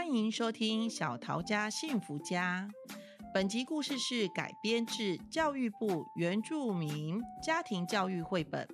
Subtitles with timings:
[0.00, 2.66] 欢迎收听《小桃家幸福家》。
[3.34, 8.66] 本集故事是改编自教育部原住民家庭教育绘本，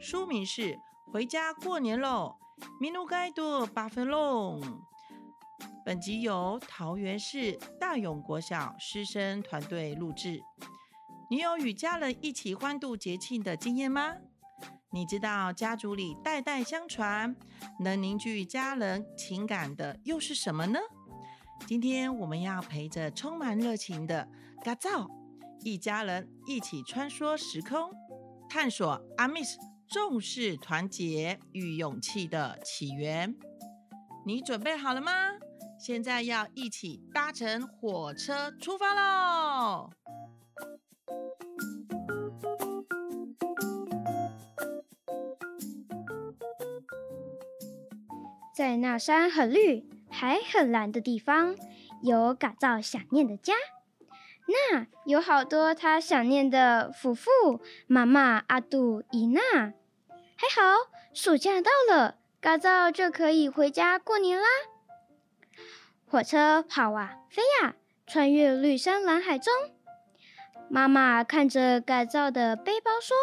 [0.00, 0.72] 书名是
[1.12, 2.36] 《回家过年喽》。
[2.80, 4.62] 米努盖多巴芬隆。
[5.84, 10.40] 本集由桃园市大勇国小师生团队录制。
[11.28, 14.14] 你有与家人一起欢度节庆的经验吗？
[14.94, 17.34] 你知道家族里代代相传，
[17.80, 20.78] 能凝聚家人情感的又是什么呢？
[21.66, 24.28] 今天我们要陪着充满热情的
[24.62, 25.08] 嘎造
[25.64, 27.90] 一家人一起穿梭时空，
[28.50, 33.34] 探索阿密斯重视团结与勇气的起源。
[34.26, 35.10] 你准备好了吗？
[35.80, 39.90] 现在要一起搭乘火车出发喽！
[48.62, 51.56] 在那山很绿、海很蓝的地方，
[52.00, 53.54] 有嘎造想念的家。
[54.46, 57.28] 那有好多他想念的夫妇、
[57.88, 59.40] 妈妈、阿杜、伊娜。
[60.36, 64.46] 还好，暑假到了，嘎造就可以回家过年啦。
[66.06, 67.74] 火车跑啊飞啊，
[68.06, 69.52] 穿越绿山蓝海中。
[70.70, 73.16] 妈妈看着改造的背包说。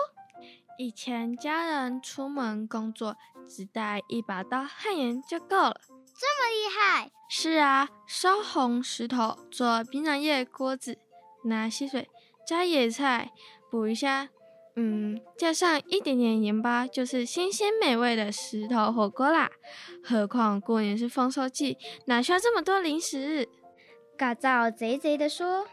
[0.79, 7.11] 以前家人出门工作只带一把刀和盐就够了，这么厉害？
[7.29, 10.97] 是啊，烧红石头做槟榔叶锅子，
[11.43, 12.07] 拿溪水
[12.47, 13.33] 加野菜
[13.69, 14.29] 补一下，
[14.77, 19.51] 嗯，加上一点点盐巴，就是新鲜美味的石头火锅啦。
[20.01, 23.49] 何况过年是丰收季，哪需要这么多零食？
[24.17, 25.67] 嘎造贼贼的说：“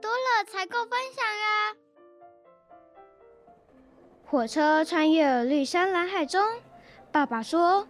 [0.00, 1.74] 多了才够分享啊！”
[4.30, 6.38] 火车穿越绿山蓝海中，
[7.10, 7.88] 爸爸说：“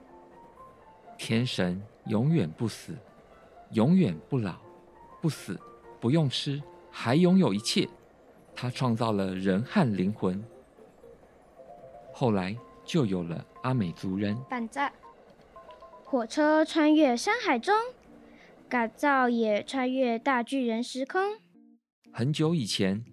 [1.19, 2.95] 天神永远不死，
[3.73, 4.55] 永远不老，
[5.21, 5.59] 不死，
[5.99, 6.63] 不用吃，
[6.93, 7.89] 还拥有一切。
[8.55, 10.41] 他创造了人和灵魂，
[12.13, 14.89] 后来就有了阿美族人。”反正
[16.05, 17.75] 火车穿越山海中，
[18.69, 21.21] 改造也穿越大巨人时空。
[22.13, 23.05] 很久以前。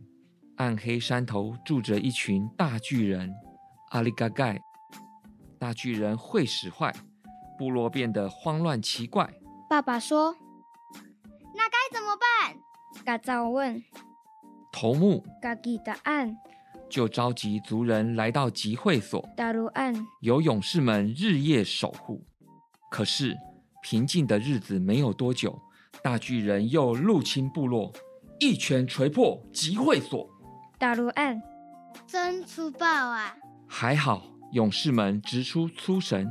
[0.58, 3.34] 暗黑山头住着一群大巨人，
[3.90, 4.58] 阿里嘎盖。
[5.60, 6.94] 大巨人会使坏，
[7.58, 9.30] 部落变得慌乱奇怪。
[9.70, 10.34] 爸爸说
[11.54, 12.56] ：“那该怎么办？”
[13.04, 13.84] 嘎造问。
[14.72, 16.38] 头目嘎给答案。
[16.90, 19.28] 就召集族人来到集会所。
[19.36, 19.94] 答案。
[20.22, 22.24] 有勇士们日夜守护。
[22.90, 23.36] 可是
[23.82, 25.60] 平静的日子没有多久，
[26.02, 27.92] 大巨人又入侵部落，
[28.40, 30.30] 一拳锤破集会所。
[30.78, 31.42] 大陆岸，
[32.06, 33.36] 真粗暴啊！
[33.68, 36.28] 还好，勇士们直出粗绳，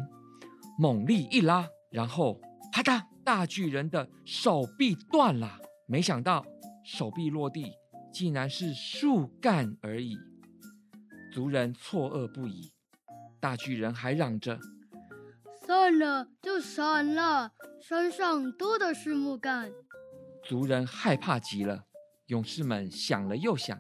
[0.79, 2.39] 猛力一拉，然后
[2.71, 5.59] 啪嗒，大巨人的手臂断了。
[5.87, 6.45] 没想到
[6.85, 7.73] 手臂落地，
[8.13, 10.19] 竟然是树干而已。
[11.33, 12.71] 族人错愕不已。
[13.41, 14.59] 大巨人还嚷着
[15.67, 19.73] ：“算了就散了，山上多的是木干。”
[20.45, 21.85] 族人害怕极了。
[22.27, 23.79] 勇士们想了又想。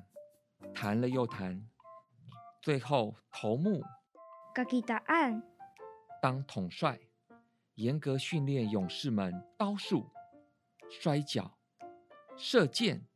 [0.74, 1.66] 谈了又谈，
[2.60, 3.82] 最后头目
[4.52, 5.42] 嘎吉答案
[6.20, 6.98] 当统帅，
[7.76, 10.10] 严格训练勇士们刀术、
[10.90, 11.56] 摔跤、
[12.36, 13.06] 射箭、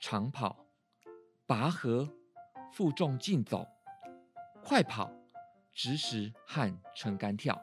[0.00, 0.66] 长跑、
[1.46, 2.08] 拔河、
[2.70, 3.66] 负重竞走、
[4.62, 5.10] 快跑、
[5.72, 7.60] 直石和撑杆跳。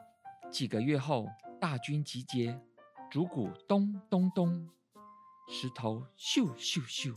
[0.50, 1.26] 几个月后，
[1.60, 2.60] 大军集结，
[3.10, 4.68] 竹鼓咚咚咚，
[5.48, 7.14] 石头咻咻咻，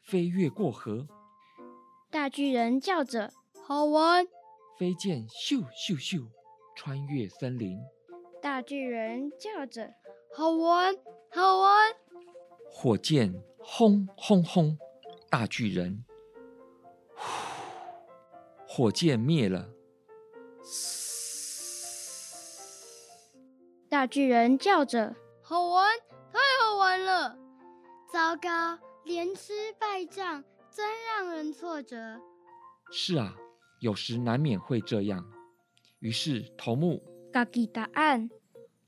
[0.00, 1.06] 飞跃过河。
[2.10, 3.32] 大巨人叫着
[3.64, 4.26] ：“好玩！”
[4.76, 6.26] 飞剑咻咻咻，
[6.74, 7.78] 穿越森林。
[8.42, 9.94] 大巨人叫着
[10.34, 10.92] ：“好玩，
[11.30, 11.94] 好玩！”
[12.68, 14.76] 火箭轰轰轰，
[15.30, 16.04] 大巨人，
[17.14, 17.24] 呼，
[18.66, 19.68] 火箭灭了。
[23.88, 25.96] 大巨人叫着：“好玩，
[26.32, 27.38] 太好玩了！”
[28.12, 30.42] 糟糕，连吃败仗。
[30.72, 32.20] 真让人挫折。
[32.92, 33.34] 是啊，
[33.80, 35.24] 有时难免会这样。
[36.00, 37.02] 于是头目
[37.32, 38.30] 嘎吉答案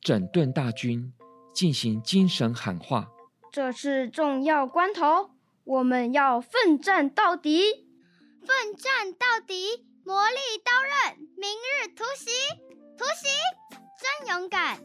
[0.01, 1.13] 整顿大军，
[1.55, 3.09] 进行精神喊话。
[3.51, 5.31] 这是重要关头，
[5.65, 7.87] 我们要奋战到底！
[8.41, 9.87] 奋战到底！
[10.05, 12.31] 魔力刀刃，明日突袭！
[12.99, 13.29] 突袭！
[14.01, 14.81] 真勇敢！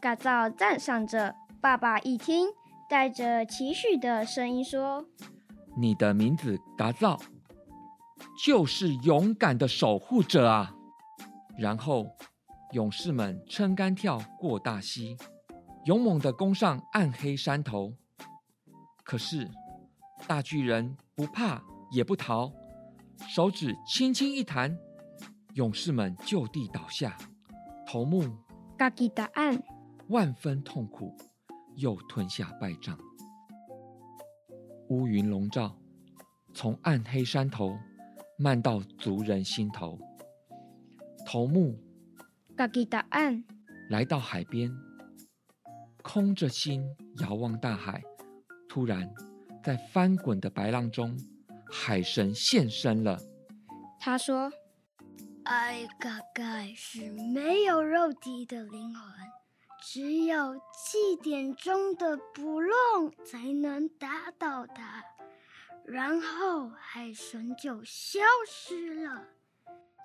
[0.00, 1.34] 嘎造赞赏着。
[1.60, 2.48] 爸爸一听，
[2.88, 5.06] 带着期许的声音说。
[5.80, 7.18] 你的名字嘎造，
[8.44, 10.74] 就是勇敢的守护者啊！
[11.58, 12.06] 然后，
[12.72, 15.16] 勇士们撑杆跳过大溪，
[15.86, 17.94] 勇猛地攻上暗黑山头。
[19.02, 19.50] 可是
[20.26, 22.52] 大巨人不怕也不逃，
[23.34, 24.76] 手指轻轻一弹，
[25.54, 27.16] 勇士们就地倒下。
[27.86, 28.22] 头目
[28.76, 29.62] 嘎吉答案，
[30.08, 31.16] 万分痛苦，
[31.76, 32.98] 又吞下败仗。
[34.90, 35.76] 乌云笼罩，
[36.52, 37.78] 从暗黑山头
[38.36, 39.98] 漫到族人心头。
[41.24, 41.78] 头目
[42.56, 43.44] 嘎吉答案，
[43.88, 44.70] 来到海边，
[46.02, 46.84] 空着心
[47.20, 48.02] 遥望大海。
[48.68, 49.08] 突然，
[49.62, 51.16] 在翻滚的白浪中，
[51.70, 53.18] 海神现身了。
[53.98, 54.50] 他说。
[55.42, 59.02] 爱大概是没有肉体的灵魂，
[59.82, 65.04] 只有祭典中的卜弄才能打倒它，
[65.84, 69.24] 然后海神就消失了。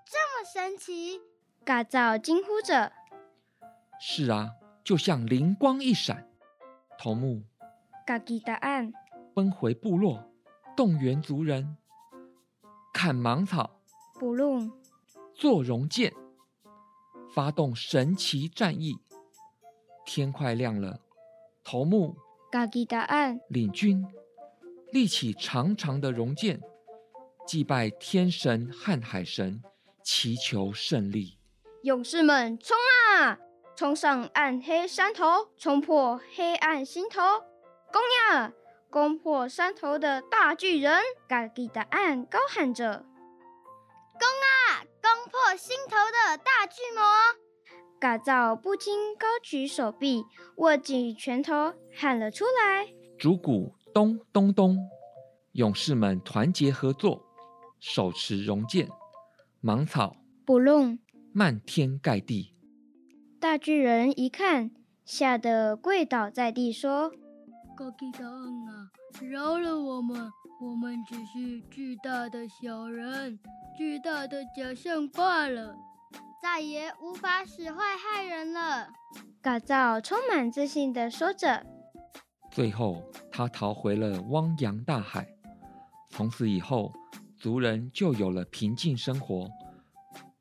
[0.06, 1.22] 这么神奇！
[1.64, 2.94] 嘎造惊呼着。
[4.00, 4.52] 是啊，
[4.84, 6.30] 就像灵光一闪。
[6.98, 7.44] 头目
[8.06, 8.94] 嘎吉答案，
[9.34, 10.32] 奔回部落，
[10.76, 11.78] 动员族人，
[12.94, 13.82] 砍芒草，
[14.20, 14.72] 卜弄。
[15.34, 16.14] 做戎剑，
[17.34, 18.98] 发动神奇战役。
[20.06, 21.00] 天快亮了，
[21.64, 22.16] 头目
[22.52, 24.06] 嘎吉答案领军，
[24.92, 26.62] 立起长长的龙剑，
[27.46, 29.62] 祭拜天神和海神，
[30.04, 31.38] 祈求胜利。
[31.84, 32.78] 勇士们冲
[33.18, 33.38] 啊！
[33.76, 37.22] 冲上暗黑山头，冲破黑暗心头，
[37.92, 38.54] 攻呀！
[38.90, 41.02] 攻破山头的大巨人！
[41.28, 43.06] 嘎吉答案高喊着。
[44.18, 44.86] 攻啊！
[45.02, 47.04] 攻破心头的大巨魔！
[48.00, 50.24] 嘎造不禁高举手臂，
[50.58, 52.88] 握紧拳头，喊了出来
[53.18, 54.78] ：“竹鼓咚咚咚！”
[55.54, 57.26] 勇士们团结合作，
[57.80, 58.90] 手持戎剑，
[59.62, 60.16] 芒草
[60.46, 61.00] 卜弄，
[61.32, 62.54] 漫天盖地。
[63.40, 64.72] 大巨人一看，
[65.06, 67.12] 吓得跪倒在地，说
[67.76, 70.30] ：“高吉答案啊，饶了我们！
[70.62, 73.40] 我们只是巨大的小人。”
[73.78, 75.76] 巨大的假象罢了，
[76.46, 78.88] 再也无法使坏害人了。
[79.42, 81.66] 嘎造充满自信的说着。
[82.52, 83.02] 最后，
[83.32, 85.28] 他逃回了汪洋大海。
[86.12, 86.94] 从此以后，
[87.36, 89.50] 族人就有了平静生活，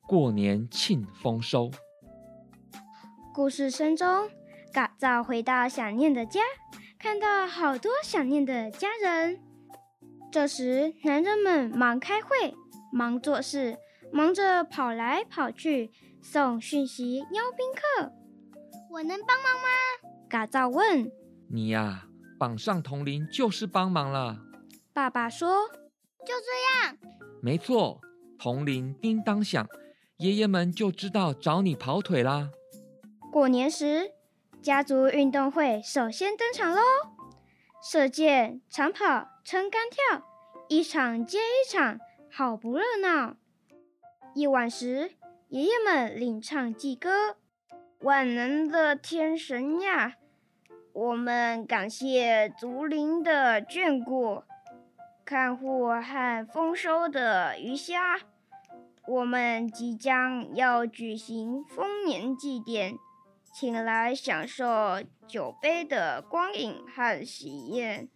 [0.06, 1.70] 过年庆丰收。
[3.32, 4.28] 故事声中，
[4.74, 6.42] 嘎造回到想念的家，
[6.98, 9.40] 看到好多想念的家人。
[10.30, 12.54] 这时，男人们忙开会。
[12.92, 13.76] 忙做事，
[14.14, 15.90] 忙着跑来跑去
[16.22, 18.12] 送讯息、邀宾客。
[18.88, 19.68] 我能帮忙吗？
[20.30, 21.10] 嘎造问。
[21.50, 22.06] 你呀，
[22.38, 24.38] 绑上铜铃就是帮忙了。
[24.92, 25.68] 爸爸说。
[26.24, 26.96] 就这样。
[27.42, 28.00] 没错，
[28.38, 29.66] 铜铃叮当响，
[30.18, 32.50] 爷爷们就知道找你跑腿啦。
[33.32, 34.12] 过年时，
[34.62, 36.80] 家族运动会首先登场喽！
[37.82, 40.24] 射箭、长跑、撑杆跳，
[40.68, 41.98] 一场接一场。
[42.30, 43.36] 好不热闹！
[44.34, 45.12] 夜晚时，
[45.48, 47.36] 爷爷们领唱祭歌
[48.02, 50.16] ：“万能的天神呀，
[50.92, 54.42] 我们感谢竹林的眷顾，
[55.24, 58.18] 看护和丰收的鱼虾。
[59.06, 62.98] 我们即将要举行丰年祭典，
[63.52, 64.66] 请来享受
[65.28, 68.08] 酒杯的光影和喜宴。”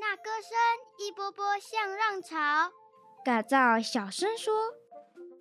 [0.00, 0.58] 那歌声
[0.98, 2.72] 一波波向浪潮。
[3.22, 4.52] 改造小声说：“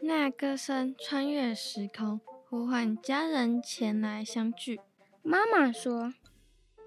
[0.01, 4.79] 那歌声穿越时空，呼唤家人前来相聚。”
[5.21, 6.13] 妈妈说：“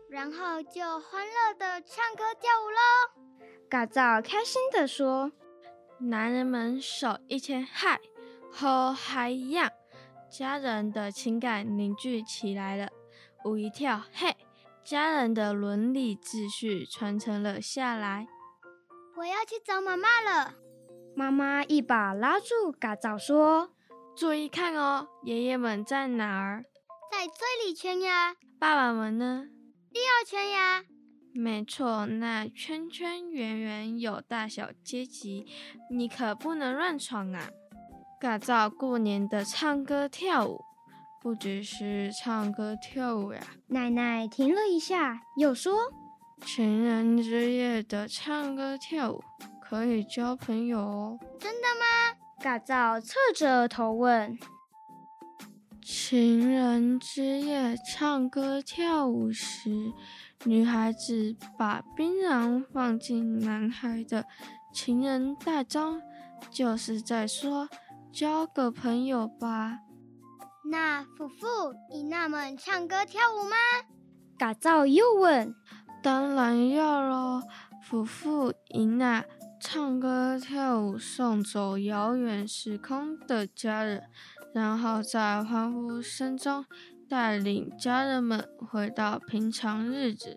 [0.09, 5.33] 然后就欢乐的唱歌跳舞喽。”嘎造开心的说
[6.01, 8.01] ：“男人们手一牵，嗨，
[8.51, 9.71] 吼嗨呀！
[10.31, 12.89] 家人的情感凝聚起来了。
[13.45, 14.37] 舞一跳，嘿，
[14.83, 18.27] 家人的伦理秩序传承了下来。”
[19.17, 20.55] 我要去找妈妈了。
[21.15, 23.71] 妈妈一把拉住嘎造，说
[24.17, 26.65] ：“注意看哦，爷爷们在哪儿？
[27.11, 28.35] 在最里圈呀。
[28.59, 29.47] 爸爸们呢？
[29.93, 30.85] 第二圈呀。
[31.35, 35.47] 没错，那圈圈圆圆有大小阶级，
[35.91, 37.49] 你可不能乱闯啊！
[38.21, 40.61] 嘎造过年的唱歌跳舞，
[41.21, 45.93] 不只是唱歌跳舞呀。”奶奶停了一下，又说
[46.45, 49.23] ：“情人之夜的唱歌跳舞。”
[49.73, 51.19] 可以交朋友哦？
[51.41, 52.19] 真的吗？
[52.43, 54.39] 嘎造侧着头问。
[55.83, 59.71] 情人之夜唱歌跳舞时，
[60.45, 64.27] 女孩子把槟榔放进男孩的
[64.75, 66.03] 情人袋中，
[66.51, 67.67] 就是在说
[68.13, 69.79] 交个朋友吧？
[70.71, 73.57] 那夫妇与他们唱歌跳舞吗？
[74.37, 75.55] 嘎造又问
[76.05, 77.41] ：“当然要喽！”
[77.83, 79.25] 夫妇伊娜
[79.65, 84.03] 唱歌跳舞，送走遥远时空的家人，
[84.53, 86.67] 然后在欢呼声中
[87.09, 90.37] 带领家人们回到平常日子。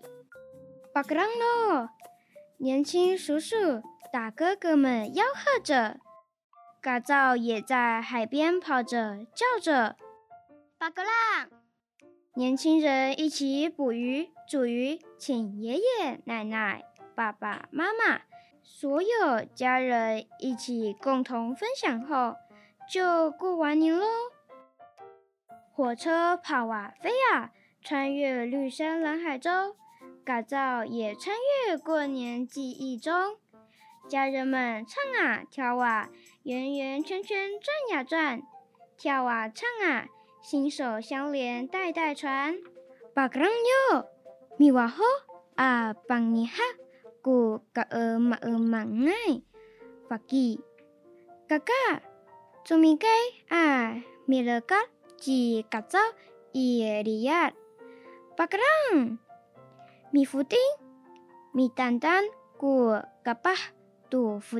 [0.94, 1.90] 巴格朗诺，
[2.58, 3.82] 年轻叔叔、
[4.14, 6.00] 大哥哥们吆喝着。
[6.80, 9.96] 嘎造也在海边跑着，叫着
[10.78, 11.50] ：“巴格朗！”
[12.38, 18.22] 年轻人一起捕鱼、煮鱼，请爷爷奶奶、爸爸妈妈、
[18.68, 22.36] 所有家人一起共同分享后，
[22.92, 24.06] 就过完年喽。
[25.72, 27.52] 火车跑啊飞啊，
[27.84, 29.76] 穿越绿山蓝海中，
[30.26, 31.36] 改造也穿
[31.68, 33.38] 越过年记忆中。
[34.10, 36.10] 家人们唱啊跳啊。
[36.42, 38.42] 圆圆圈圈转呀转，
[38.98, 40.08] 跳啊唱啊，
[40.42, 42.58] 心手相连代代传。
[43.14, 44.08] 巴格朗哟，
[44.58, 45.04] 米瓦吼
[45.56, 46.56] 啊，邦尼哈，
[47.26, 49.42] 古嘎尔马尔马爱，
[50.08, 50.62] 法基，
[51.48, 51.74] 嘎嘎，
[52.64, 53.08] 做米该
[53.48, 54.76] 啊，米勒嘎
[55.18, 55.98] 吉嘎造
[56.52, 57.52] 伊利亚，
[58.38, 59.18] 巴格朗，
[60.12, 60.60] 米福丁，
[61.52, 62.26] 米丹丹
[62.58, 62.92] 古
[63.24, 63.56] 嘎巴
[64.08, 64.60] 杜福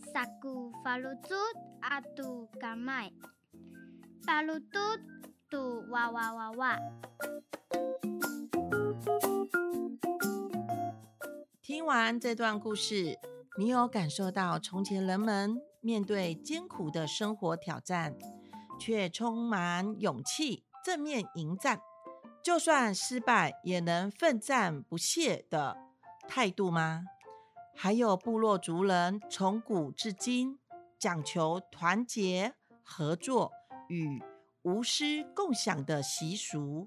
[0.00, 1.34] 弗赖古吉
[1.80, 2.00] 阿
[11.74, 13.18] 听完这段故事，
[13.58, 18.14] 你有感受到从前人们面对艰苦的生活挑战，
[18.78, 21.80] 却充满勇气，正面迎战，
[22.44, 25.76] 就算失败也能奋战不懈的
[26.28, 27.02] 态度吗？
[27.74, 30.60] 还有部落族人从古至今
[30.96, 32.54] 讲求团结、
[32.84, 33.50] 合作
[33.88, 34.22] 与
[34.62, 36.86] 无私共享的习俗，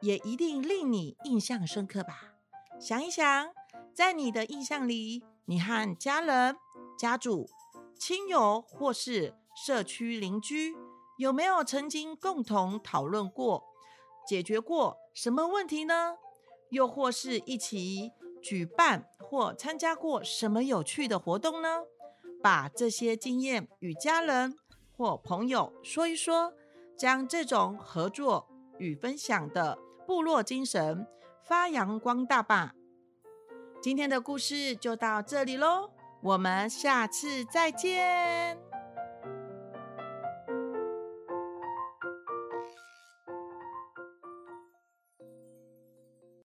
[0.00, 2.36] 也一定令你印象深刻吧？
[2.80, 3.48] 想一想，
[3.94, 6.56] 在你的印象里，你和家人、
[6.98, 7.48] 家族、
[7.96, 10.74] 亲友或是社区邻居，
[11.16, 13.62] 有没有曾经共同讨论过、
[14.26, 16.16] 解决过什么问题呢？
[16.70, 18.10] 又或是一起
[18.42, 21.84] 举办或参加过什么有趣的活动呢？
[22.42, 24.56] 把这些经验与家人
[24.96, 26.52] 或朋友说一说，
[26.98, 28.48] 将这种合作
[28.78, 31.06] 与分享的部落精神
[31.44, 32.74] 发扬光大吧。
[33.84, 35.90] 今天的故事就到这里喽，
[36.22, 38.63] 我们下次再见。